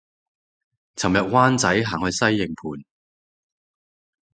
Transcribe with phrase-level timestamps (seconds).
[0.95, 2.83] 琴日灣仔行去西營盤